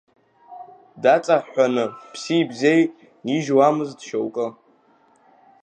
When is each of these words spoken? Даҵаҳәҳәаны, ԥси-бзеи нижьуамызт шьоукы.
Даҵаҳәҳәаны, 1.01 1.85
ԥси-бзеи 2.11 2.83
нижьуамызт 3.25 3.99
шьоукы. 4.07 4.47